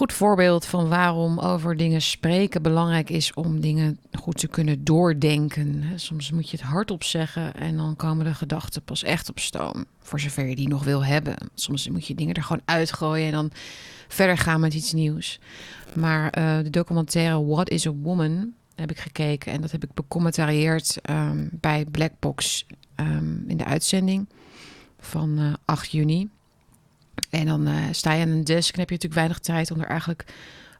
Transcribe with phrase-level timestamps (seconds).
[0.00, 5.84] goed voorbeeld van waarom over dingen spreken belangrijk is om dingen goed te kunnen doordenken.
[5.96, 9.84] Soms moet je het hardop zeggen en dan komen de gedachten pas echt op stoom.
[9.98, 11.36] Voor zover je die nog wil hebben.
[11.54, 13.50] Soms moet je dingen er gewoon uitgooien en dan
[14.08, 15.40] verder gaan met iets nieuws.
[15.94, 19.94] Maar uh, de documentaire What is a Woman heb ik gekeken en dat heb ik
[19.94, 24.28] becommentarieerd um, bij Blackbox um, in de uitzending
[24.98, 26.28] van uh, 8 juni.
[27.30, 29.80] En dan uh, sta je aan een desk en heb je natuurlijk weinig tijd om
[29.80, 30.24] er eigenlijk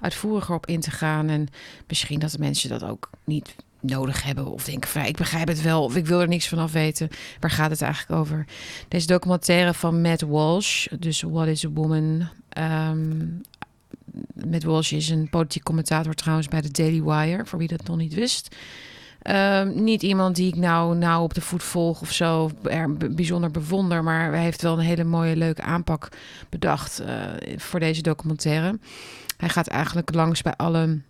[0.01, 1.29] uitvoeriger op in te gaan.
[1.29, 1.49] En
[1.87, 5.63] misschien dat de mensen dat ook niet nodig hebben of denken van ik begrijp het
[5.63, 7.09] wel of ik wil er niks van af weten.
[7.41, 8.47] Waar gaat het eigenlijk over?
[8.89, 12.29] Deze documentaire van Matt Walsh, dus What is a Woman?
[12.59, 13.41] Um,
[14.49, 17.97] Matt Walsh is een politiek commentator trouwens bij de Daily Wire, voor wie dat nog
[17.97, 18.57] niet wist.
[19.29, 23.51] Um, niet iemand die ik nou, nou op de voet volg of zo, er bijzonder
[23.51, 26.09] bewonder, maar hij heeft wel een hele mooie, leuke aanpak
[26.49, 27.07] bedacht uh,
[27.57, 28.79] voor deze documentaire.
[29.37, 31.01] Hij gaat eigenlijk langs bij alle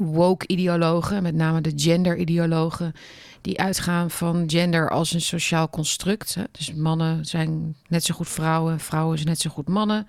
[0.00, 2.92] woke-ideologen, met name de gender-ideologen,
[3.40, 6.36] die uitgaan van gender als een sociaal construct.
[6.50, 10.06] Dus mannen zijn net zo goed vrouwen, vrouwen zijn net zo goed mannen.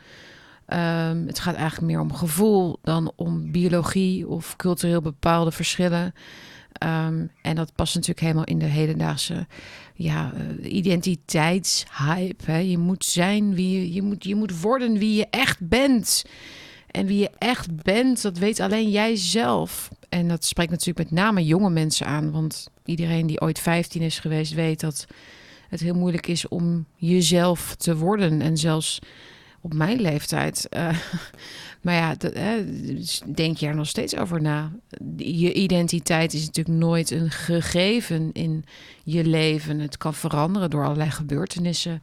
[0.67, 6.13] Um, het gaat eigenlijk meer om gevoel dan om biologie of cultureel bepaalde verschillen.
[6.83, 9.47] Um, en dat past natuurlijk helemaal in de hedendaagse
[9.93, 12.51] ja, uh, identiteitshype.
[12.51, 12.57] Hè.
[12.57, 16.23] Je moet zijn wie je, je moet, je moet worden wie je echt bent.
[16.91, 19.89] En wie je echt bent, dat weet alleen jij zelf.
[20.09, 22.31] En dat spreekt natuurlijk met name jonge mensen aan.
[22.31, 25.07] Want iedereen die ooit 15 is geweest, weet dat
[25.69, 28.41] het heel moeilijk is om jezelf te worden.
[28.41, 28.99] En zelfs
[29.61, 30.67] op mijn leeftijd.
[30.77, 30.97] Uh,
[31.81, 32.33] maar ja, dat,
[33.35, 34.71] denk je er nog steeds over na.
[35.17, 38.63] Je identiteit is natuurlijk nooit een gegeven in
[39.03, 39.79] je leven.
[39.79, 42.01] Het kan veranderen door allerlei gebeurtenissen,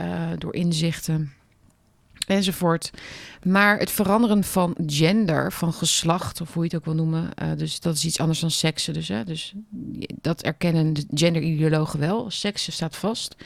[0.00, 1.32] uh, door inzichten
[2.26, 2.90] enzovoort.
[3.42, 7.48] Maar het veranderen van gender, van geslacht, of hoe je het ook wil noemen, uh,
[7.56, 8.94] dus dat is iets anders dan seksen.
[8.94, 9.54] Dus, hè, dus
[10.20, 12.30] dat erkennen de genderideologen wel.
[12.30, 13.36] Seksen staat vast.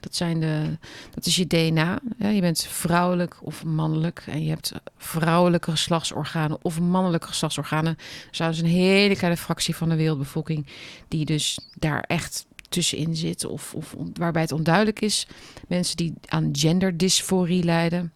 [0.00, 0.78] Dat, zijn de,
[1.14, 1.98] dat is je DNA.
[2.18, 7.98] Je bent vrouwelijk of mannelijk en je hebt vrouwelijke geslachtsorganen of mannelijke geslachtsorganen.
[8.30, 10.66] Dus een hele kleine fractie van de wereldbevolking
[11.08, 15.26] die dus daar echt tussenin zit of, of waarbij het onduidelijk is.
[15.68, 18.12] Mensen die aan genderdysforie lijden,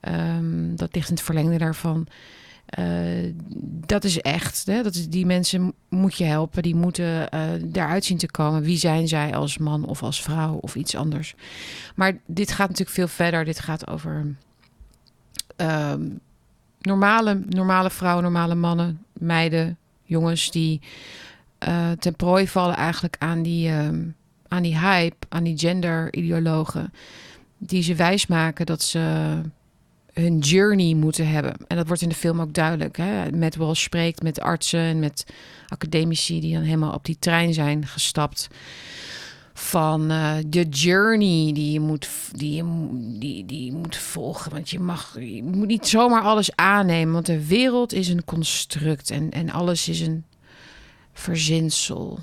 [0.00, 2.06] um, dat ligt in het verlengde daarvan.
[2.78, 3.32] Uh,
[3.86, 4.66] dat is echt.
[4.66, 4.82] Hè?
[4.82, 6.62] Dat is, die mensen moet je helpen.
[6.62, 8.62] Die moeten uh, daaruit zien te komen.
[8.62, 11.34] Wie zijn zij als man of als vrouw of iets anders.
[11.94, 13.44] Maar dit gaat natuurlijk veel verder.
[13.44, 14.36] Dit gaat over
[15.56, 15.94] uh,
[16.80, 20.80] normale, normale vrouwen, normale mannen, meiden, jongens die
[21.68, 23.88] uh, ten prooi vallen eigenlijk aan die, uh,
[24.48, 26.92] aan die hype, aan die gender-ideologen.
[27.58, 29.40] Die ze wijsmaken dat ze
[30.12, 31.54] hun journey moeten hebben.
[31.66, 32.96] En dat wordt in de film ook duidelijk.
[32.96, 33.30] Hè?
[33.30, 35.26] Met Walsh spreekt met artsen en met
[35.68, 38.48] academici die dan helemaal op die trein zijn gestapt.
[39.54, 44.50] Van uh, de journey die je, moet, die, je, die, die moet volgen.
[44.50, 47.12] Want je mag je moet niet zomaar alles aannemen.
[47.12, 50.24] Want de wereld is een construct en, en alles is een
[51.18, 52.18] verzinsel.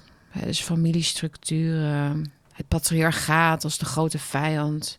[0.46, 4.98] dus familiestructuren, het patriarchaat als de grote vijand.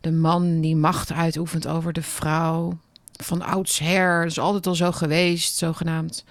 [0.00, 2.78] De man die macht uitoefent over de vrouw.
[3.12, 6.24] Van oudsher, dat is altijd al zo geweest, zogenaamd.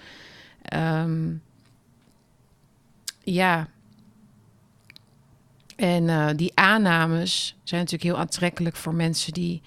[0.74, 1.42] Um,
[3.22, 3.68] ja.
[5.76, 9.62] En uh, die aannames zijn natuurlijk heel aantrekkelijk voor mensen die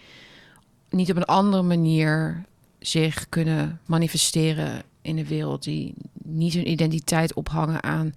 [0.89, 2.43] niet op een andere manier
[2.79, 5.93] zich kunnen manifesteren in de wereld die
[6.29, 8.13] niet hun identiteit ophangen aan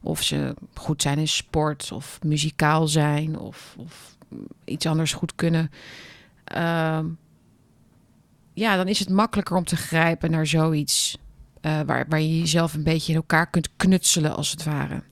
[0.00, 4.16] of ze goed zijn in sport of muzikaal zijn of, of
[4.64, 5.70] iets anders goed kunnen.
[6.56, 6.98] Uh,
[8.54, 11.18] ja, dan is het makkelijker om te grijpen naar zoiets
[11.62, 15.02] uh, waar, waar je jezelf een beetje in elkaar kunt knutselen, als het ware.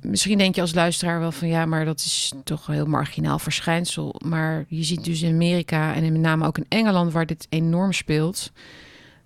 [0.00, 3.38] Misschien denk je als luisteraar wel van ja, maar dat is toch een heel marginaal
[3.38, 4.14] verschijnsel.
[4.24, 7.92] Maar je ziet dus in Amerika en met name ook in Engeland, waar dit enorm
[7.92, 8.52] speelt.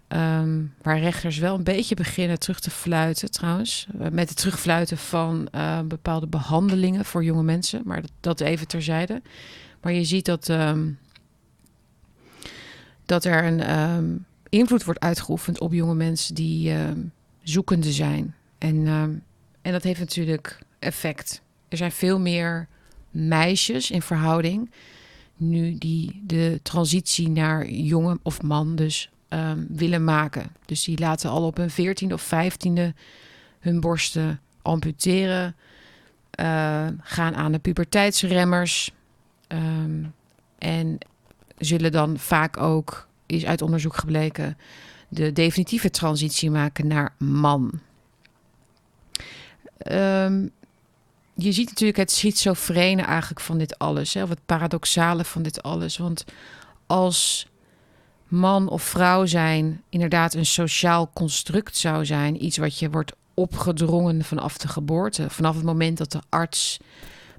[0.08, 3.86] Um, waar rechters wel een beetje beginnen terug te fluiten, trouwens.
[4.00, 7.82] Uh, met het terugfluiten van uh, bepaalde behandelingen voor jonge mensen.
[7.84, 9.22] Maar dat, dat, even terzijde.
[9.80, 10.98] Maar je ziet dat, um,
[13.04, 16.74] dat er een um, invloed wordt uitgeoefend op jonge mensen die
[17.42, 18.34] zoekende zijn.
[18.58, 18.86] En,
[19.62, 21.42] en dat heeft natuurlijk effect.
[21.68, 22.68] Er zijn veel meer
[23.10, 24.70] meisjes in verhouding
[25.36, 30.50] nu die de transitie naar jongen of man dus um, willen maken.
[30.64, 32.94] Dus die laten al op hun veertiende of vijftiende
[33.60, 35.56] hun borsten amputeren.
[36.40, 38.92] Uh, gaan aan de puberteitsremmers.
[39.48, 40.14] Um,
[40.58, 40.98] en
[41.58, 44.58] zullen dan vaak ook is uit onderzoek gebleken,
[45.08, 47.80] de definitieve transitie maken naar man.
[49.78, 50.46] Ehm,
[51.34, 55.62] je ziet natuurlijk het schizofrene eigenlijk van dit alles, hè, of het paradoxale van dit
[55.62, 55.96] alles.
[55.96, 56.24] Want
[56.86, 57.46] als
[58.28, 64.24] man of vrouw zijn inderdaad een sociaal construct zou zijn, iets wat je wordt opgedrongen
[64.24, 66.78] vanaf de geboorte, vanaf het moment dat de arts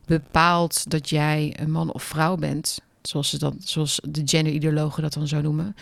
[0.05, 5.13] bepaalt dat jij een man of vrouw bent, zoals, ze dat, zoals de genderideologen dat
[5.13, 5.75] dan zo noemen.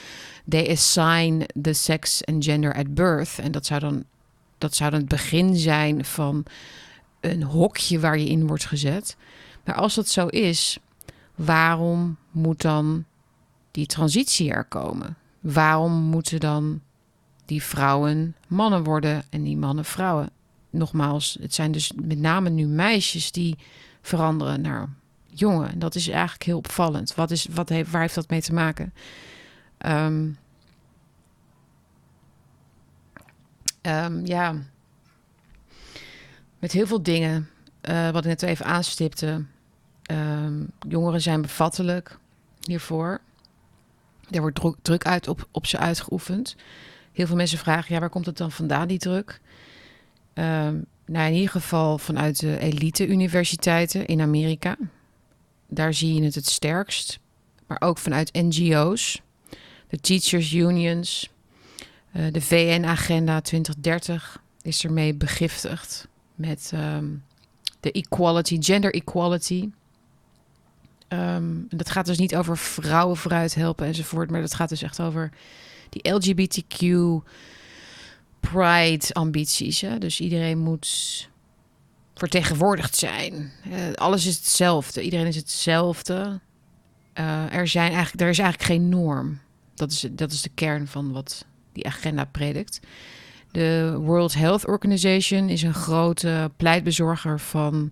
[0.50, 3.40] They assign the sex and gender at birth.
[3.40, 4.04] En dat zou dan,
[4.58, 6.46] dat zou dan het begin zijn van
[7.20, 9.18] een hokje waar je in wordt gezet.
[9.64, 10.78] Maar als dat zo is,
[11.36, 13.06] waarom moet dan
[13.76, 15.16] die transitie er komen?
[15.40, 16.82] Waarom moeten dan
[17.46, 20.30] die vrouwen mannen worden en die mannen vrouwen?
[20.70, 23.58] Nogmaals, het zijn dus met name nu meisjes die
[24.02, 24.90] veranderen naar
[25.26, 25.72] jongen.
[25.72, 27.16] En dat is eigenlijk heel opvallend.
[27.16, 28.94] Wat is, wat heeft, waar heeft dat mee te maken?
[29.78, 30.30] Ehm,
[33.82, 34.56] ehm, ja,
[36.60, 37.50] met heel veel dingen.
[37.90, 39.46] Uh, wat ik net even aanstipte.
[40.02, 42.18] Ehm, jongeren zijn bevattelijk
[42.62, 43.22] hiervoor.
[44.32, 46.56] Er wordt druk, uit op, op ze uitgeoefend.
[47.12, 49.42] Heel veel mensen vragen, ja, waar komt het dan vandaan, die druk?
[51.06, 54.78] nou, in ieder geval vanuit de elite-universiteiten in Amerika.
[55.68, 57.20] Daar zie je het het sterkst.
[57.68, 59.22] Maar ook vanuit NGO's,
[59.88, 61.30] de Teachers Unions,
[62.16, 67.24] uh, de VN-agenda 2030 is ermee begiftigd met um,
[67.80, 69.70] de equality, gender equality.
[71.20, 75.02] Um, dat gaat dus niet over vrouwen vooruit helpen enzovoort, maar dat gaat dus echt
[75.02, 75.32] over
[75.90, 76.80] die LGBTQ
[78.40, 79.84] pride ambities.
[80.00, 81.30] Dus iedereen moet
[82.16, 83.52] vertegenwoordigd zijn.
[83.68, 85.02] Uh, alles is hetzelfde.
[85.02, 86.40] Iedereen is hetzelfde.
[87.20, 89.40] Uh, er, zijn eigenlijk, er is eigenlijk geen norm.
[89.76, 92.80] Dat is, dat is de kern van wat die agenda predikt.
[93.52, 97.92] De World Health Organization is een grote pleitbezorger van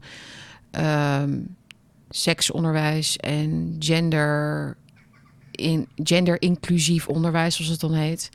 [0.78, 1.24] uh,
[2.16, 4.78] seksonderwijs en gender,
[5.52, 8.30] in, gender-inclusief onderwijs, zoals het dan heet.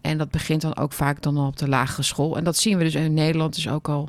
[0.00, 2.36] En dat begint dan ook vaak dan al op de lagere school.
[2.36, 4.08] En dat zien we dus in Nederland dus ook al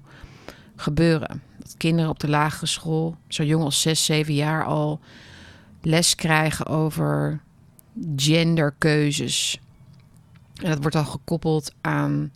[0.76, 1.42] gebeuren.
[1.60, 5.00] Dat kinderen op de lagere school, zo jong als 6, 7 jaar al
[5.82, 7.42] les krijgen over
[8.16, 9.60] genderkeuzes.
[10.56, 12.32] En dat wordt al gekoppeld aan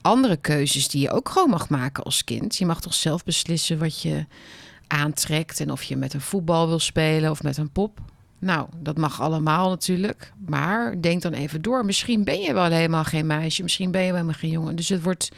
[0.00, 2.56] andere keuzes die je ook gewoon mag maken als kind.
[2.56, 4.26] Je mag toch zelf beslissen wat je
[4.86, 8.00] aantrekt en of je met een voetbal wil spelen of met een pop.
[8.38, 10.32] Nou, dat mag allemaal natuurlijk.
[10.46, 11.84] Maar denk dan even door.
[11.84, 13.62] Misschien ben je wel helemaal geen meisje.
[13.62, 14.76] Misschien ben je wel helemaal geen jongen.
[14.76, 15.30] Dus het wordt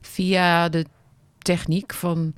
[0.00, 0.86] via de
[1.38, 2.32] techniek van,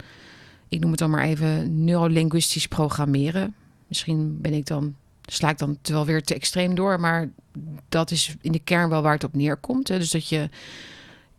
[0.69, 3.55] ik noem het dan maar even, neurolinguistisch programmeren.
[3.87, 4.95] Misschien ben ik dan,
[5.25, 7.31] sla ik dan wel weer te extreem door, maar
[7.89, 9.89] dat is in de kern wel waar het op neerkomt.
[9.89, 9.99] Hè?
[9.99, 10.49] Dus dat je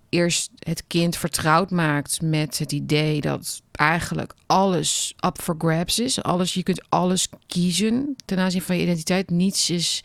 [0.09, 6.23] eerst het kind vertrouwd maakt met het idee dat eigenlijk alles up for grabs is.
[6.23, 9.29] Alles, je kunt alles kiezen ten aanzien van je identiteit.
[9.29, 10.03] Niets is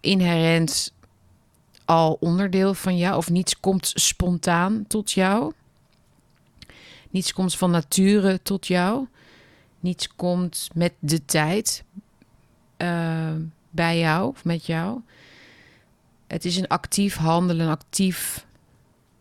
[0.00, 0.92] inherent
[1.84, 5.52] al onderdeel van jou of niets komt spontaan tot jou.
[7.10, 9.06] Niets komt van nature tot jou.
[9.80, 11.84] Niets komt met de tijd
[12.78, 13.32] uh,
[13.70, 15.00] bij jou of met jou.
[16.26, 18.46] Het is een actief handelen, actief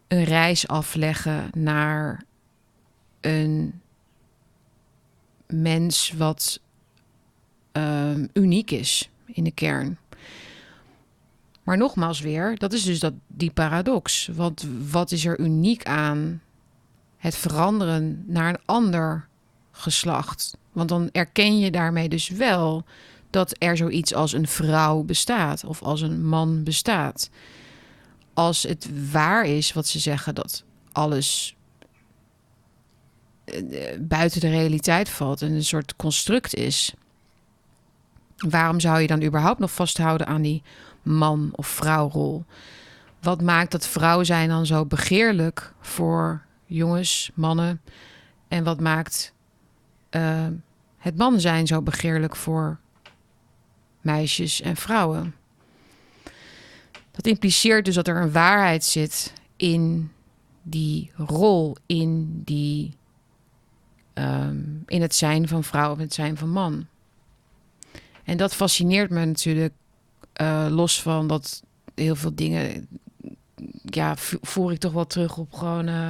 [0.08, 2.24] een reis afleggen naar
[3.22, 3.82] een
[5.48, 6.60] mens wat
[7.74, 9.98] uh, uniek is in de kern.
[11.63, 14.30] Maar nogmaals weer, dat is dus dat, die paradox.
[14.34, 16.42] Want wat is er uniek aan
[17.18, 19.28] het veranderen naar een ander
[19.72, 20.58] geslacht.
[20.72, 22.84] Want dan erken je daarmee dus wel
[23.30, 27.30] dat er zoiets als een vrouw bestaat of als een man bestaat.
[28.34, 31.56] Als het waar is wat ze zeggen dat alles
[34.00, 36.93] buiten de realiteit valt en een soort construct is.
[38.38, 40.63] Waarom zou je dan überhaupt nog vasthouden aan die
[41.01, 42.46] man- of vrouwrol?
[43.22, 47.81] Wat maakt dat vrouw zijn dan zo begeerlijk voor jongens, mannen.
[48.48, 49.34] En wat maakt
[50.12, 50.48] uh,
[50.98, 52.79] het man zijn zo begeerlijk voor
[54.01, 55.36] meisjes en vrouwen?
[57.12, 60.12] Dat impliceert dus dat er een waarheid zit in
[60.62, 62.98] die rol, in, die,
[64.13, 66.86] um, in het zijn van vrouw of het zijn van man.
[68.24, 69.74] En dat fascineert me natuurlijk,
[70.41, 71.63] uh, los van dat
[71.96, 72.88] heel veel dingen,
[73.86, 75.88] ja, voer ik toch wel terug op gewoon.
[75.88, 76.10] Uh,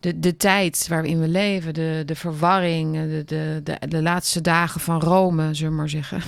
[0.00, 4.80] de, de tijd waarin we leven, de, de verwarring, de, de, de, de laatste dagen
[4.80, 6.22] van Rome, zullen we maar zeggen.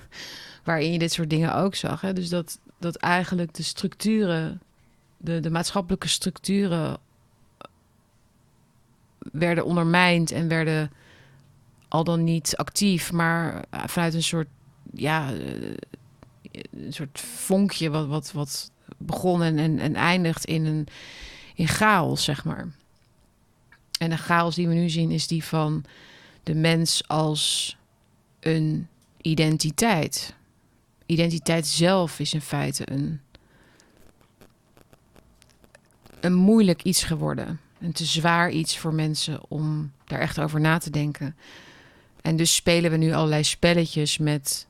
[0.64, 2.00] waarin je dit soort dingen ook zag.
[2.00, 2.12] Hè?
[2.12, 4.60] Dus dat, dat eigenlijk de structuren,
[5.16, 6.98] de, de maatschappelijke structuren
[9.32, 10.90] werden ondermijnd en werden
[11.88, 14.48] al dan niet actief, maar vanuit een soort,
[14.92, 20.88] ja, eh, een soort vonkje wat, wat, wat begon en, en, en eindigt in een
[21.54, 22.68] in chaos, zeg maar.
[23.98, 25.84] En de chaos die we nu zien is die van
[26.42, 27.76] de mens als
[28.40, 28.88] een
[29.20, 30.34] identiteit.
[31.06, 33.20] Identiteit zelf is in feite een,
[36.20, 37.60] een moeilijk iets geworden.
[37.82, 41.36] Een te zwaar iets voor mensen om daar echt over na te denken.
[42.20, 44.66] En dus spelen we nu allerlei spelletjes met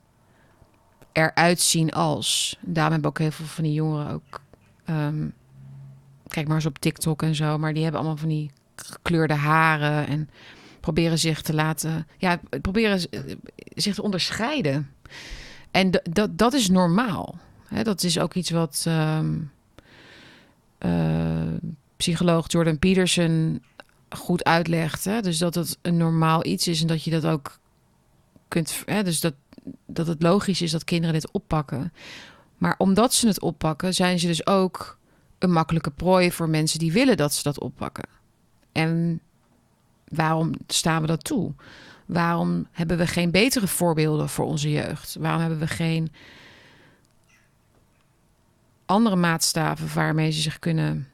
[1.11, 2.57] eruit zien als.
[2.61, 4.41] Daarom hebben ook heel veel van die jongeren ook.
[4.85, 5.27] Ehm,
[6.27, 7.57] kijk maar eens op TikTok en zo.
[7.57, 10.07] Maar die hebben allemaal van die gekleurde haren.
[10.07, 10.29] En
[10.79, 12.07] proberen zich te laten.
[12.17, 12.99] Ja, proberen
[13.75, 14.89] zich te onderscheiden.
[15.71, 17.37] En dat, dat is normaal.
[17.83, 19.39] dat is ook iets wat ehm,
[20.77, 21.53] eh,
[22.03, 23.63] psycholoog Jordan Peterson
[24.09, 25.05] goed uitlegt.
[25.05, 25.21] Hè?
[25.21, 27.59] Dus dat het een normaal iets is en dat je dat ook
[28.47, 28.83] kunt.
[28.85, 29.03] Hè?
[29.03, 29.33] Dus dat,
[29.85, 31.93] dat het logisch is dat kinderen dit oppakken.
[32.57, 34.97] Maar omdat ze het oppakken, zijn ze dus ook
[35.39, 38.09] een makkelijke prooi voor mensen die willen dat ze dat oppakken.
[38.71, 39.21] En
[40.07, 41.53] waarom staan we dat toe?
[42.05, 45.15] Waarom hebben we geen betere voorbeelden voor onze jeugd?
[45.19, 46.11] Waarom hebben we geen
[48.85, 51.07] andere maatstaven waarmee ze zich kunnen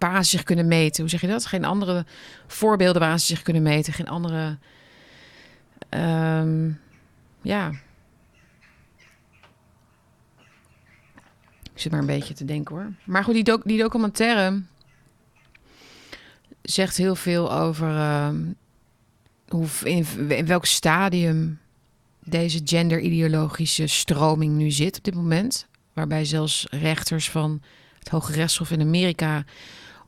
[0.00, 1.00] waar ze zich kunnen meten.
[1.00, 1.46] Hoe zeg je dat?
[1.46, 2.04] Geen andere
[2.46, 3.92] voorbeelden waar ze zich kunnen meten.
[3.92, 4.58] Geen andere.
[5.90, 6.80] Um,
[7.42, 7.70] ja.
[11.72, 12.92] Ik zit maar een beetje te denken hoor.
[13.04, 14.62] Maar goed, die, doc die documentaire
[16.62, 18.28] zegt heel veel over uh,
[19.48, 21.58] hoe, in, in welk stadium
[22.24, 25.66] deze genderideologische stroming nu zit op dit moment.
[25.92, 27.62] Waarbij zelfs rechters van
[27.98, 29.44] het Hoge Rechtshof in Amerika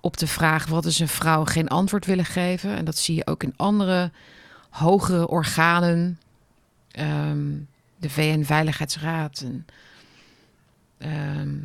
[0.02, 2.76] op de vraag wat is een vrouw geen antwoord willen geven.
[2.76, 4.11] En dat zie je ook in andere
[4.71, 6.21] hogere organen.
[6.90, 7.50] Ehm,
[7.97, 9.40] de VN-veiligheidsraad.
[9.40, 9.66] En,
[10.99, 11.59] ehm,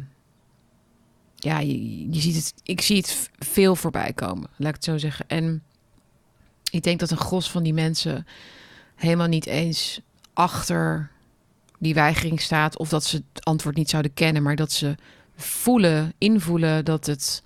[1.36, 2.53] ja, je, je, ziet het.
[2.63, 5.25] Ik zie het veel voorbij komen, laat ik het zo zeggen.
[5.27, 5.63] En
[6.72, 8.27] ik denk dat een gros van die mensen
[8.96, 10.01] helemaal niet eens
[10.34, 11.12] achter
[11.79, 12.77] die weigering staat.
[12.77, 14.96] Of dat ze het antwoord niet zouden kennen, maar dat ze
[15.36, 17.44] voelen, invoelen dat het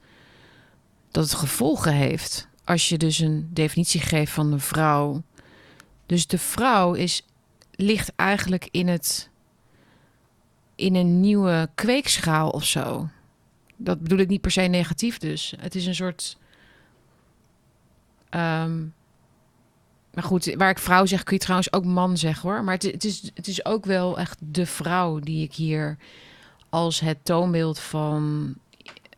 [1.12, 5.24] dat het gevolgen heeft als je dus een definitie geeft van een vrouw.
[6.06, 7.26] Dus de vrouw is,
[7.72, 9.30] ligt eigenlijk in, het,
[10.76, 13.10] in een nieuwe kweekschaal of zo.
[13.78, 15.54] Dat bedoel ik niet per se negatief dus.
[15.60, 16.38] Het is een soort...
[18.30, 18.94] Um,
[20.14, 22.64] maar goed, waar ik vrouw zeg, kun je trouwens ook man zeggen hoor.
[22.64, 25.98] Maar het, het, is, het is ook wel echt de vrouw die ik hier
[26.70, 28.54] als het toonbeeld van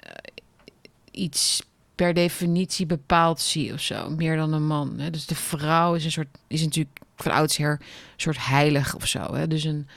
[0.06, 0.12] uh,
[1.12, 1.64] iets
[1.96, 4.10] per definitie bepaald zie of zo.
[4.10, 5.00] Meer dan een man.
[5.00, 5.10] Hè?
[5.10, 7.80] Dus de vrouw is een soort, is natuurlijk van oudsher een
[8.16, 9.34] soort heilig of zo.
[9.34, 9.48] Hè?
[9.48, 9.88] Dus een,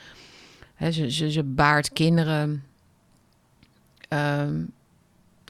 [0.74, 2.64] hè, ze, ze, ze baart kinderen.
[4.08, 4.74] Um,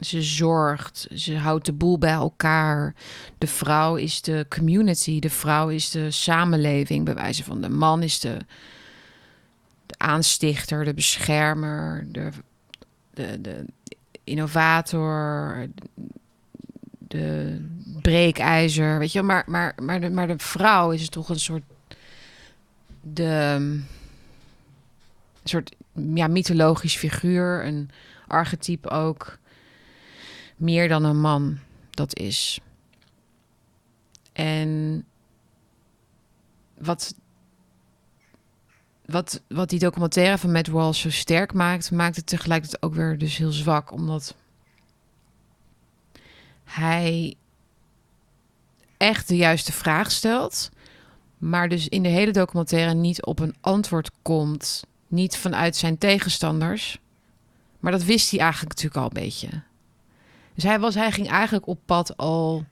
[0.05, 2.95] ze zorgt, ze houdt de boel bij elkaar.
[3.39, 8.03] De vrouw is de community, de vrouw is de samenleving, bij wijze van de man
[8.03, 8.37] is de,
[9.87, 12.31] de aanstichter, de beschermer, de,
[13.15, 13.65] de, de
[14.25, 15.67] innovator,
[17.17, 17.67] de
[18.03, 21.63] breekijzer, weet je Maar, maar, maar, de, maar de vrouw is toch een soort...
[23.01, 23.55] De,
[25.43, 25.75] een soort
[26.15, 27.91] ja, mythologisch figuur, een
[28.27, 29.39] archetype ook.
[30.57, 31.59] Meer dan een man
[31.91, 32.61] dat is.
[34.33, 35.05] En
[36.79, 37.15] wat,
[39.05, 43.19] wat, wat die documentaire van Matt Walsh zo sterk maakt, maakt het tegelijkertijd ook weer
[43.19, 43.93] dus heel zwak.
[43.93, 44.35] Omdat
[46.67, 47.35] hij
[48.97, 50.71] echt de juiste vraag stelt,
[51.39, 56.99] maar dus in de hele documentaire niet op een antwoord komt, niet vanuit zijn tegenstanders.
[57.81, 59.49] Maar dat wist hij eigenlijk natuurlijk al een beetje.
[60.55, 62.65] Dus hij, was, hij ging eigenlijk op pad al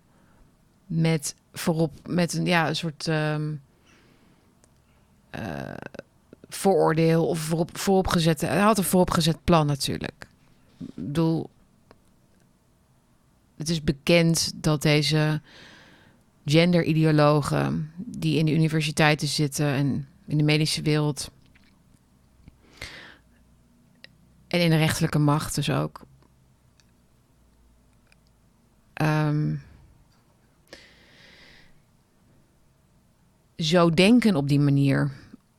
[0.87, 3.63] met voorop met een ja, een soort um,
[5.39, 5.75] uh,
[6.49, 8.47] vooroordeel of voorop, vooropgezette.
[8.47, 10.27] Hij had een vooropgezet plan natuurlijk.
[10.79, 11.51] Ik bedoel,
[13.57, 15.41] het is bekend dat deze
[16.45, 21.31] genderideologen die in de universiteiten zitten en in de medische wereld
[24.47, 26.01] en in de rechterlijke macht dus ook.
[29.03, 29.63] Um,
[33.57, 35.11] zo denken op die manier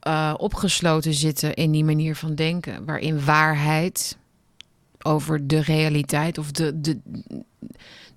[0.08, 4.18] uh, opgesloten zitten in die manier van denken, waarin waarheid
[5.06, 7.00] over de realiteit of de, de,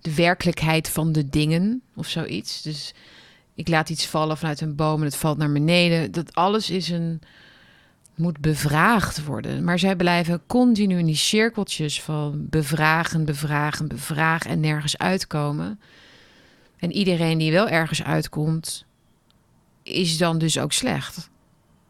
[0.00, 2.62] de werkelijkheid van de dingen of zoiets.
[2.62, 2.94] Dus
[3.54, 6.12] ik laat iets vallen vanuit een boom en het valt naar beneden.
[6.12, 7.20] Dat alles is een
[8.14, 9.64] moet bevraagd worden.
[9.64, 15.80] Maar zij blijven continu in die cirkeltjes van bevragen, bevragen, bevragen en nergens uitkomen.
[16.76, 18.84] En iedereen die wel ergens uitkomt,
[19.82, 21.30] is dan dus ook slecht.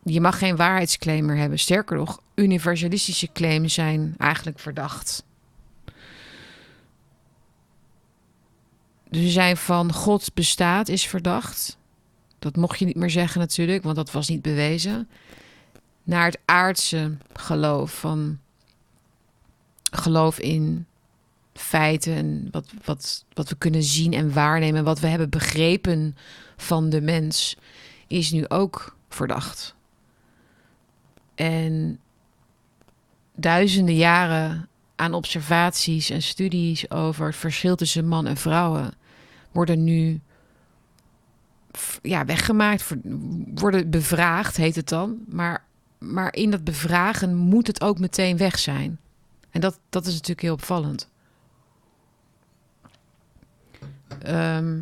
[0.02, 1.59] Je mag geen waarheidsclaim meer hebben.
[1.59, 5.25] Sterker nog, universalistische claims zijn eigenlijk verdacht.
[9.11, 11.78] Dus zijn van God bestaat is verdacht.
[12.38, 15.09] Dat mocht je niet meer zeggen natuurlijk, want dat was niet bewezen.
[16.02, 18.38] Naar het aardse geloof van
[19.90, 20.87] geloof in
[21.52, 26.16] feiten en wat, wat, wat we kunnen zien en waarnemen, wat we hebben begrepen
[26.57, 27.57] van de mens,
[28.07, 29.75] is nu ook verdacht.
[31.35, 32.00] En
[33.40, 38.95] duizenden jaren aan observaties en studies over het verschil tussen man en vrouwen
[39.52, 40.21] worden nu
[42.02, 42.95] ja, weggemaakt,
[43.54, 45.18] worden bevraagd, heet het dan.
[45.28, 45.64] Maar,
[45.99, 48.99] maar in dat bevragen moet het ook meteen weg zijn.
[49.50, 51.09] En dat, dat is natuurlijk heel opvallend.
[54.23, 54.80] Ehm,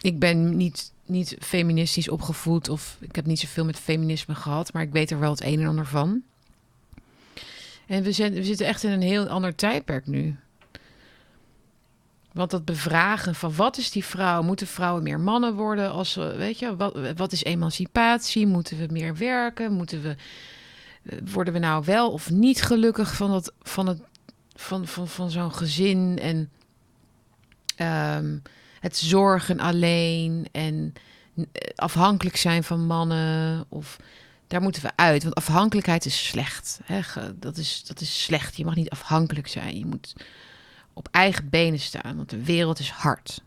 [0.00, 4.82] ik ben niet, niet feministisch opgevoed of ik heb niet zoveel met feminisme gehad, maar
[4.82, 6.22] ik weet er wel het een en ander van.
[7.88, 10.36] En we, zijn, we zitten echt in een heel ander tijdperk nu.
[12.32, 14.42] Want dat bevragen van wat is die vrouw?
[14.42, 15.90] Moeten vrouwen meer mannen worden?
[15.90, 18.46] Als, weet je, wat, wat is emancipatie?
[18.46, 19.72] Moeten we meer werken?
[19.72, 20.16] Moeten we,
[21.32, 24.00] worden we nou wel of niet gelukkig van, dat, van, het,
[24.54, 26.18] van, van, van zo'n gezin?
[26.18, 26.50] En
[28.16, 28.42] um,
[28.80, 30.92] het zorgen alleen en
[31.74, 33.64] afhankelijk zijn van mannen.
[33.68, 33.96] Of
[34.48, 35.22] daar moeten we uit.
[35.22, 36.80] Want afhankelijkheid is slecht.
[36.84, 37.00] Hè?
[37.38, 38.56] Dat, is, dat is slecht.
[38.56, 39.78] Je mag niet afhankelijk zijn.
[39.78, 40.14] Je moet
[40.92, 42.16] op eigen benen staan.
[42.16, 43.42] Want de wereld is hard.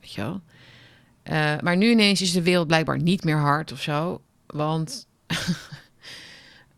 [0.00, 0.40] Weet je wel?
[1.24, 4.20] Uh, maar nu ineens is de wereld blijkbaar niet meer hard of zo.
[4.46, 5.06] Want,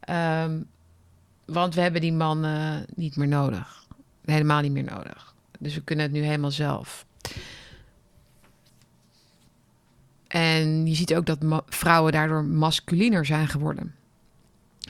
[0.08, 0.66] um,
[1.58, 3.86] want we hebben die mannen niet meer nodig.
[4.24, 5.34] Helemaal niet meer nodig.
[5.58, 7.06] Dus we kunnen het nu helemaal zelf.
[10.28, 13.94] En je ziet ook dat vrouwen daardoor masculiner zijn geworden.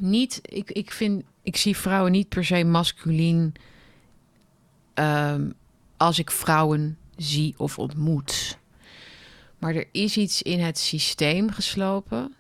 [0.01, 3.55] Niet, ik, ik vind, ik zie vrouwen niet per se masculien
[4.95, 5.55] um,
[5.97, 8.59] als ik vrouwen zie of ontmoet.
[9.59, 12.35] Maar er is iets in het systeem geslopen.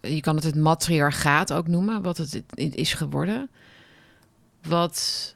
[0.00, 3.50] Je kan het het matriarchaat ook noemen, wat het is geworden.
[4.62, 5.34] Wat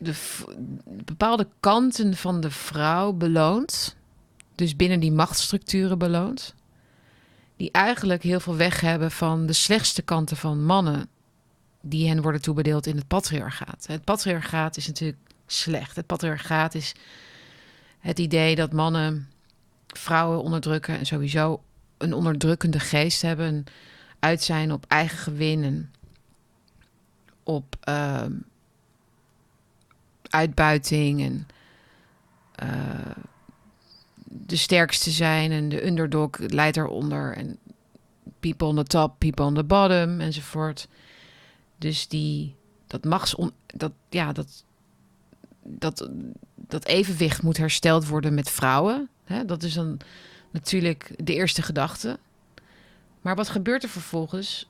[0.00, 0.14] de,
[1.04, 3.96] bepaalde kanten van de vrouw beloont.
[4.54, 6.54] Dus binnen die machtsstructuren beloont.
[7.56, 11.08] Die eigenlijk heel veel weg hebben van de slechtste kanten van mannen.
[11.80, 13.86] Die hen worden toebedeeld in het patriarchaat.
[13.86, 15.96] Het patriarchaat is natuurlijk slecht.
[15.96, 16.94] Het patriarchaat is
[17.98, 19.28] het idee dat mannen
[19.86, 21.62] vrouwen onderdrukken en sowieso
[21.98, 23.64] een onderdrukkende geest hebben.
[24.18, 25.92] Uit zijn op eigen gewin en
[27.42, 28.24] op uh,
[30.30, 31.46] uitbuiting en
[32.62, 33.22] uh,
[34.24, 37.58] de sterkste zijn en de underdog leidt eronder en
[38.40, 40.88] people on the top, people on the bottom enzovoort.
[41.78, 42.54] Dus die
[42.86, 43.34] dat machts
[43.66, 44.64] dat ja dat
[45.62, 46.08] dat
[46.54, 49.08] dat evenwicht moet hersteld worden met vrouwen.
[49.24, 49.44] Hè?
[49.44, 50.00] Dat is dan
[50.50, 52.18] natuurlijk de eerste gedachte.
[53.20, 54.68] Maar wat gebeurt er vervolgens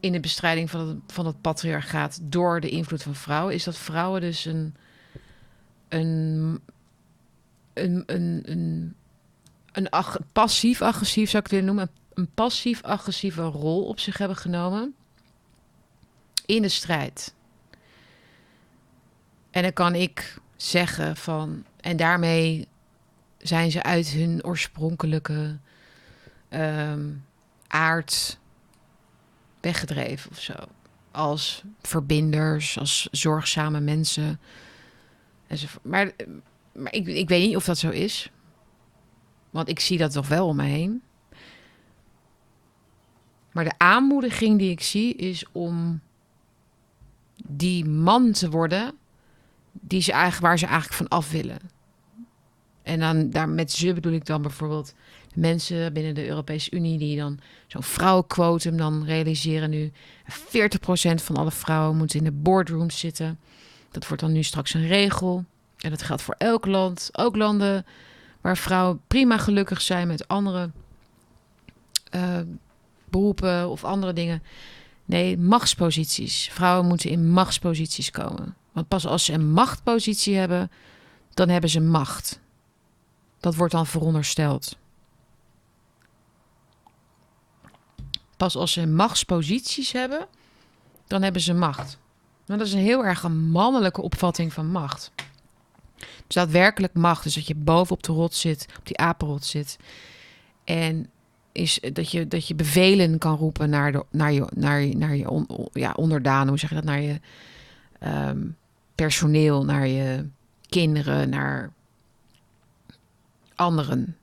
[0.00, 3.54] in de bestrijding van het, van het patriarchaat door de invloed van vrouwen?
[3.54, 4.74] Is dat vrouwen dus een
[5.88, 6.60] een,
[7.72, 8.94] een, een, een,
[9.72, 9.88] een
[10.32, 14.94] passief-agressief, zou ik het noemen, een passief-agressieve rol op zich hebben genomen
[16.46, 17.34] in de strijd.
[19.50, 22.68] En dan kan ik zeggen van, en daarmee
[23.38, 25.56] zijn ze uit hun oorspronkelijke
[26.50, 27.24] um,
[27.66, 28.38] aard
[29.60, 30.54] weggedreven of zo.
[31.10, 34.40] Als verbinders, als zorgzame mensen.
[35.82, 36.12] Maar,
[36.72, 38.30] maar ik, ik weet niet of dat zo is.
[39.50, 41.02] Want ik zie dat toch wel om me heen.
[43.52, 46.00] Maar de aanmoediging die ik zie is om
[47.46, 48.94] die man te worden
[49.72, 51.58] die ze eigenlijk, waar ze eigenlijk van af willen.
[52.82, 54.94] En dan daar met ze bedoel ik dan bijvoorbeeld
[55.34, 59.92] mensen binnen de Europese Unie die dan zo'n vrouwenquotum dan realiseren nu.
[60.30, 60.34] 40%
[61.14, 63.38] van alle vrouwen moeten in de boardrooms zitten.
[63.90, 65.44] Dat wordt dan nu straks een regel.
[65.78, 67.10] En dat geldt voor elk land.
[67.12, 67.86] Ook landen
[68.40, 70.70] waar vrouwen prima gelukkig zijn met andere
[72.10, 72.40] eh,
[73.08, 74.42] beroepen of andere dingen.
[75.04, 76.48] Nee, machtsposities.
[76.52, 78.56] Vrouwen moeten in machtsposities komen.
[78.72, 80.70] Want pas als ze een machtpositie hebben,
[81.34, 82.40] dan hebben ze macht.
[83.40, 84.76] Dat wordt dan verondersteld.
[88.36, 90.26] Pas als ze machtsposities hebben,
[91.06, 91.98] dan hebben ze macht.
[92.46, 95.12] Maar dat is een heel erg mannelijke opvatting van macht.
[95.96, 99.76] Dus daadwerkelijk macht, dus dat je boven op de rot zit, op die apenrot zit.
[100.64, 101.10] En
[101.52, 105.16] is dat je, dat je bevelen kan roepen naar, de, naar je, naar je, naar
[105.16, 107.20] je ja, onderdanen, hoe zeg je dat, naar je
[108.02, 108.56] um,
[108.94, 110.28] personeel, naar je
[110.68, 111.72] kinderen, naar
[113.54, 114.16] anderen.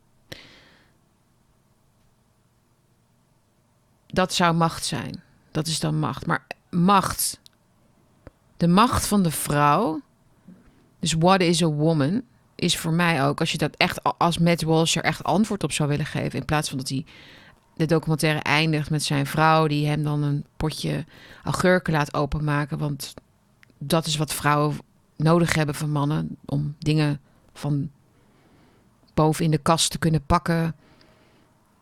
[4.07, 5.23] Dat zou macht zijn.
[5.51, 6.25] Dat is dan macht.
[6.25, 7.39] Maar macht,
[8.63, 10.01] de macht van de vrouw,
[10.99, 12.21] dus what is a woman,
[12.55, 15.71] is voor mij ook, als je dat echt als Matt Walsh er echt antwoord op
[15.71, 17.05] zou willen geven, in plaats van dat hij
[17.75, 21.05] de documentaire eindigt met zijn vrouw die hem dan een potje
[21.43, 23.13] augurken laat openmaken, want
[23.77, 24.77] dat is wat vrouwen
[25.15, 27.21] nodig hebben van mannen om dingen
[27.53, 27.89] van
[29.13, 30.75] boven in de kast te kunnen pakken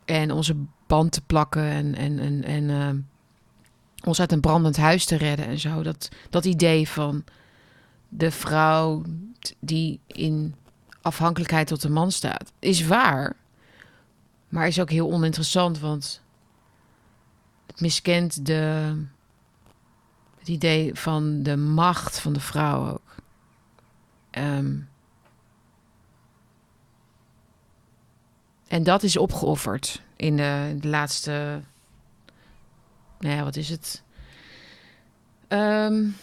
[0.06, 0.56] en onze
[0.88, 2.90] band te plakken en, en, en, en uh,
[4.04, 5.84] ons uit een brandend huis te redden en zo.
[5.84, 7.24] Dat, dat idee van
[8.10, 9.04] de vrouw
[9.60, 10.56] die in
[11.02, 13.36] afhankelijkheid tot de man staat, is waar.
[14.50, 16.22] Maar is ook heel oninteressant, want
[17.68, 18.96] het miskent de,
[20.40, 23.16] het idee van de macht van de vrouw ook.
[24.32, 24.90] Um,
[28.68, 31.62] en dat is opgeofferd in de laatste.
[33.22, 34.04] Nou ja, wat is het?
[35.48, 36.16] Um,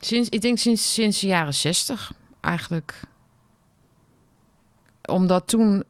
[0.00, 3.00] sinds, ik denk sinds, sinds de jaren zestig eigenlijk.
[5.04, 5.84] Omdat toen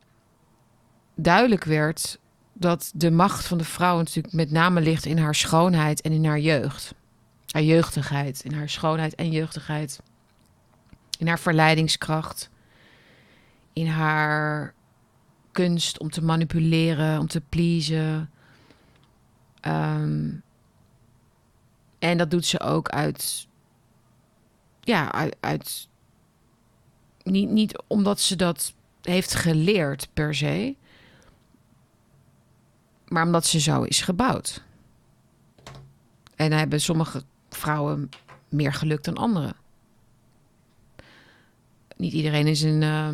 [1.14, 2.18] duidelijk werd
[2.52, 6.24] dat de macht van de vrouw natuurlijk met name ligt in haar schoonheid en in
[6.24, 6.94] haar jeugd.
[7.46, 10.00] Haar jeugdigheid, in haar schoonheid en jeugdigheid.
[11.18, 12.50] In haar verleidingskracht.
[13.72, 14.74] In haar
[15.52, 18.30] kunst om te manipuleren, om te pleasen.
[19.62, 20.42] Um,
[21.98, 23.48] en dat doet ze ook uit.
[24.80, 25.88] Ja, uit.
[27.22, 30.76] niet, niet omdat ze dat heeft geleerd per se,
[33.08, 34.62] maar omdat ze zo is gebouwd.
[36.36, 38.08] En hebben sommige vrouwen
[38.48, 39.56] meer geluk dan anderen.
[41.96, 42.82] Niet iedereen is een.
[42.82, 43.08] Uh,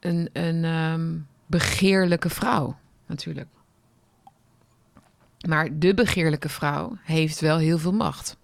[0.00, 3.48] een, een um, begeerlijke vrouw, natuurlijk.
[5.46, 8.36] Maar de begeerlijke vrouw heeft wel heel veel macht.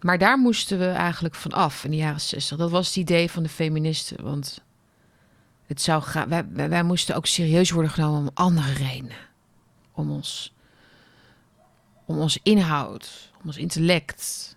[0.00, 2.58] Maar daar moesten we eigenlijk van af in de jaren 60.
[2.58, 4.22] Dat was het idee van de feministen.
[4.22, 4.60] Want
[5.66, 6.02] het zou
[6.54, 9.16] wij, moesten ook serieus worden genomen om andere redenen.
[9.92, 10.54] Om ons,
[12.04, 14.56] om ons inhoud, om ons intellect.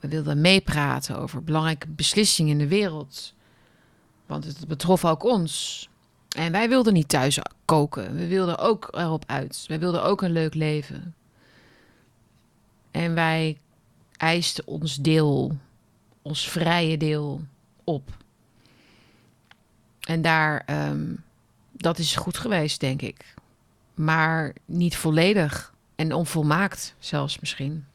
[0.00, 3.34] We wilden meepraten over belangrijke beslissingen in de wereld.
[4.26, 5.88] Want het betrof ook ons.
[6.36, 8.14] En wij wilden niet thuis koken.
[8.14, 9.64] We wilden ook erop uit.
[9.68, 11.14] Wij wilden ook een leuk leven.
[12.90, 13.58] En wij
[14.16, 15.56] eisten ons deel,
[16.22, 17.40] ons vrije deel
[17.84, 18.10] op.
[20.00, 21.24] En daar, um,
[21.72, 23.34] dat is goed geweest, denk ik.
[23.94, 27.86] Maar niet volledig en onvolmaakt zelfs misschien.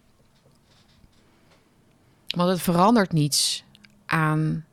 [2.27, 3.63] Want het verandert niets
[4.05, 4.65] aan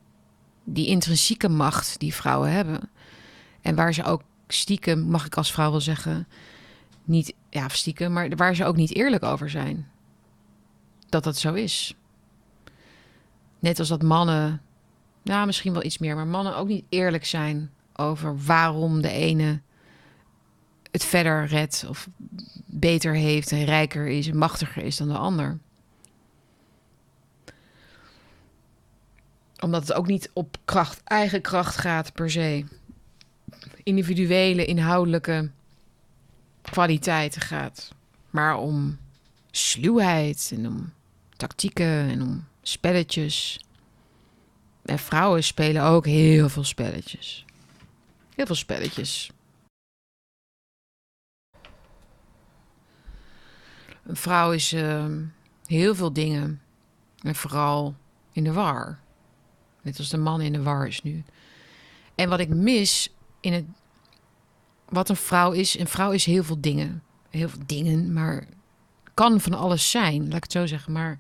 [0.73, 2.91] die intrinsieke macht die vrouwen hebben.
[3.61, 6.29] En waar ze ook stiekem, mag ik als vrouw wel zeggen,
[7.05, 9.89] niet, ja, stiekem, maar waar ze ook niet eerlijk over zijn.
[11.09, 11.95] Dat dat zo is.
[13.59, 14.61] Net als dat mannen
[15.23, 19.61] nou, misschien wel iets meer, maar mannen ook niet eerlijk zijn over waarom de ene
[20.91, 22.09] het verder redt of
[22.67, 25.59] beter heeft en rijker is en machtiger is dan de ander.
[29.61, 32.65] Omdat het ook niet op kracht, eigen kracht gaat per se.
[33.83, 35.51] Individuele, inhoudelijke
[36.63, 37.95] kwaliteiten gaat.
[38.31, 38.99] Maar om
[39.51, 40.93] sluwheid en om
[41.37, 43.61] tactieken en om spelletjes.
[44.85, 47.45] En vrouwen spelen ook heel veel spelletjes.
[48.35, 49.31] Heel veel spelletjes.
[54.03, 55.07] Een vrouw is uh,
[55.67, 56.63] heel veel dingen.
[57.23, 57.95] En vooral
[58.33, 58.99] in de war.
[59.89, 61.23] Net als de man in de war is nu.
[62.15, 63.65] En wat ik mis in het.
[64.89, 65.79] Wat een vrouw is.
[65.79, 67.03] Een vrouw is heel veel dingen.
[67.31, 68.47] Heel veel dingen, maar
[69.15, 70.93] kan van alles zijn, laat ik het zo zeggen.
[70.93, 71.19] Maar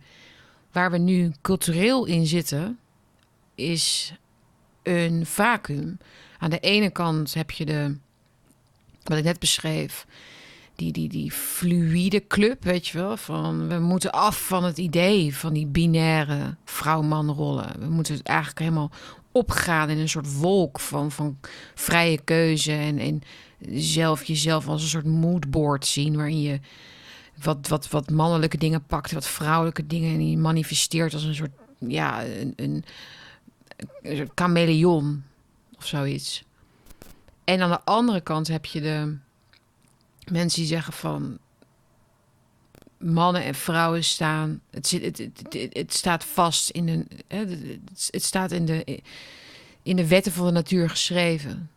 [0.72, 2.78] waar we nu cultureel in zitten,
[3.54, 4.14] is
[4.83, 5.98] een vacuüm.
[6.38, 7.96] Aan de ene kant heb je de,
[9.02, 10.07] wat ik net beschreef,
[10.78, 13.16] die, die, die fluïde club, weet je wel.
[13.16, 17.80] Van we moeten af van het idee van die binaire vrouw-man rollen.
[17.80, 18.90] We moeten het eigenlijk helemaal
[19.32, 21.38] opgaan in een soort wolk van, van
[21.74, 22.72] vrije keuze.
[22.72, 23.22] En, en
[23.74, 26.16] zelf jezelf als een soort moodboard zien.
[26.16, 26.60] Waarin je
[27.42, 30.12] wat, wat, wat mannelijke dingen pakt, wat vrouwelijke dingen.
[30.12, 32.84] En die manifesteert als een soort, ja, een, een,
[34.02, 35.22] een chameleon
[35.76, 36.44] of zoiets.
[37.44, 39.16] En aan de andere kant heb je de
[40.30, 41.38] mensen die zeggen van
[42.98, 44.60] mannen en vrouwen staan.
[44.70, 47.08] Het, zit, het, het, staat vast in een.
[48.10, 49.02] Het staat in de,
[49.82, 51.70] in de wetten van de natuur geschreven.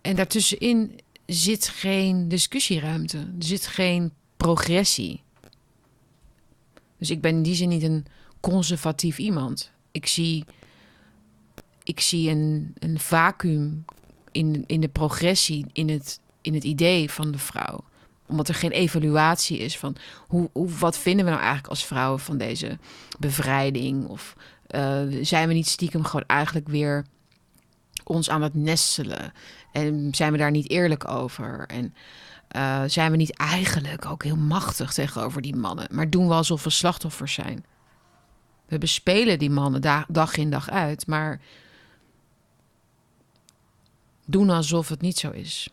[0.00, 3.18] En daartussenin zit geen discussieruimte.
[3.18, 5.22] Er zit geen progressie.
[6.98, 8.06] Dus ik ben in die zin niet een
[8.40, 9.70] conservatief iemand.
[9.90, 10.44] Ik zie,
[11.82, 13.84] ik zie een, een vacuüm
[14.32, 17.84] in, in de progressie, in het, in het idee van de vrouw.
[18.26, 19.96] Omdat er geen evaluatie is van
[20.26, 22.78] hoe, hoe, wat vinden we nou eigenlijk als vrouwen van deze
[23.18, 24.06] bevrijding?
[24.06, 24.36] Of
[24.70, 27.04] uh, zijn we niet stiekem gewoon eigenlijk weer
[28.04, 29.32] ons aan het nestelen?
[29.72, 31.66] En zijn we daar niet eerlijk over?
[31.66, 31.94] En
[32.56, 35.86] uh, zijn we niet eigenlijk ook heel machtig tegenover die mannen?
[35.90, 37.64] Maar doen we alsof we slachtoffers zijn?
[38.66, 41.40] We bespelen die mannen dag in dag uit, maar
[44.26, 45.68] doen alsof het niet zo is.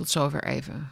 [0.00, 0.88] Tot zover even.